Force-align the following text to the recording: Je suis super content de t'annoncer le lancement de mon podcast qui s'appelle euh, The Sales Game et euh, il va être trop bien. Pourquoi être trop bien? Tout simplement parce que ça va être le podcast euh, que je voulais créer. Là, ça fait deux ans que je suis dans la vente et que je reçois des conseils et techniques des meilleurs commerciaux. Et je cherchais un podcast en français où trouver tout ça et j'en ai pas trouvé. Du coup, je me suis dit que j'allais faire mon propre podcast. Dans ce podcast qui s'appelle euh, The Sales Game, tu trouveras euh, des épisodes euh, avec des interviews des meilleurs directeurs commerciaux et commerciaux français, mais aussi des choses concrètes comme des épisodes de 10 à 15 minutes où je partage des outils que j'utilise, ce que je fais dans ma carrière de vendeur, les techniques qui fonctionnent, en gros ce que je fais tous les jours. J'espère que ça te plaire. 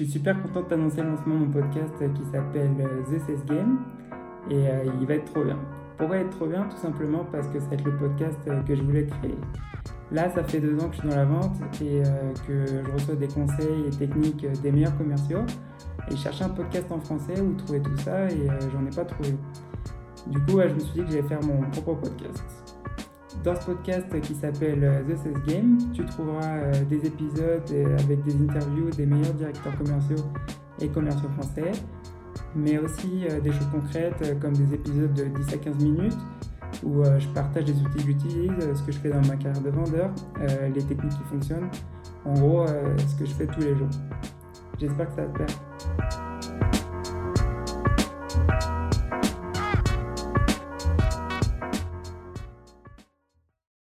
Je 0.00 0.06
suis 0.06 0.14
super 0.14 0.42
content 0.42 0.62
de 0.62 0.66
t'annoncer 0.66 1.02
le 1.02 1.10
lancement 1.10 1.34
de 1.34 1.40
mon 1.40 1.50
podcast 1.50 1.92
qui 1.98 2.24
s'appelle 2.32 2.70
euh, 2.80 3.02
The 3.02 3.20
Sales 3.20 3.44
Game 3.44 3.80
et 4.48 4.54
euh, 4.54 4.84
il 4.98 5.06
va 5.06 5.16
être 5.16 5.30
trop 5.30 5.44
bien. 5.44 5.58
Pourquoi 5.98 6.16
être 6.16 6.30
trop 6.30 6.46
bien? 6.46 6.62
Tout 6.70 6.78
simplement 6.78 7.26
parce 7.30 7.48
que 7.48 7.60
ça 7.60 7.66
va 7.66 7.74
être 7.74 7.84
le 7.84 7.98
podcast 7.98 8.38
euh, 8.48 8.62
que 8.62 8.74
je 8.74 8.80
voulais 8.80 9.04
créer. 9.04 9.36
Là, 10.10 10.30
ça 10.30 10.42
fait 10.42 10.58
deux 10.58 10.74
ans 10.82 10.88
que 10.88 10.94
je 10.94 11.00
suis 11.00 11.08
dans 11.10 11.16
la 11.16 11.26
vente 11.26 11.54
et 11.82 12.02
que 12.48 12.64
je 12.66 12.90
reçois 12.92 13.14
des 13.14 13.28
conseils 13.28 13.88
et 13.88 13.90
techniques 13.90 14.46
des 14.62 14.72
meilleurs 14.72 14.96
commerciaux. 14.96 15.42
Et 16.10 16.12
je 16.12 16.16
cherchais 16.16 16.44
un 16.44 16.48
podcast 16.48 16.90
en 16.90 17.00
français 17.00 17.38
où 17.38 17.52
trouver 17.52 17.82
tout 17.82 17.98
ça 17.98 18.24
et 18.30 18.46
j'en 18.72 18.86
ai 18.86 18.96
pas 18.96 19.04
trouvé. 19.04 19.36
Du 20.28 20.38
coup, 20.40 20.62
je 20.62 20.74
me 20.74 20.78
suis 20.78 20.92
dit 20.94 21.00
que 21.00 21.10
j'allais 21.10 21.28
faire 21.28 21.42
mon 21.42 21.60
propre 21.70 22.00
podcast. 22.00 22.79
Dans 23.42 23.58
ce 23.58 23.64
podcast 23.64 24.06
qui 24.20 24.34
s'appelle 24.34 24.84
euh, 24.84 25.02
The 25.02 25.16
Sales 25.16 25.42
Game, 25.46 25.78
tu 25.94 26.04
trouveras 26.04 26.58
euh, 26.58 26.84
des 26.84 27.06
épisodes 27.06 27.62
euh, 27.72 27.96
avec 27.98 28.22
des 28.22 28.34
interviews 28.34 28.90
des 28.90 29.06
meilleurs 29.06 29.32
directeurs 29.32 29.74
commerciaux 29.78 30.26
et 30.78 30.88
commerciaux 30.88 31.30
français, 31.38 31.72
mais 32.54 32.76
aussi 32.78 33.24
des 33.42 33.52
choses 33.52 33.68
concrètes 33.72 34.38
comme 34.40 34.52
des 34.52 34.74
épisodes 34.74 35.12
de 35.14 35.24
10 35.24 35.54
à 35.54 35.56
15 35.58 35.76
minutes 35.76 36.18
où 36.82 37.02
je 37.18 37.28
partage 37.28 37.64
des 37.64 37.72
outils 37.72 37.96
que 37.96 38.00
j'utilise, 38.00 38.52
ce 38.74 38.82
que 38.82 38.92
je 38.92 38.98
fais 38.98 39.10
dans 39.10 39.20
ma 39.26 39.36
carrière 39.36 39.60
de 39.60 39.68
vendeur, 39.68 40.10
les 40.74 40.82
techniques 40.82 41.12
qui 41.12 41.24
fonctionnent, 41.28 41.68
en 42.24 42.32
gros 42.32 42.66
ce 42.66 43.14
que 43.18 43.26
je 43.26 43.32
fais 43.32 43.46
tous 43.46 43.60
les 43.60 43.76
jours. 43.76 43.90
J'espère 44.78 45.08
que 45.08 45.16
ça 45.16 45.22
te 45.24 45.32
plaire. 45.32 45.99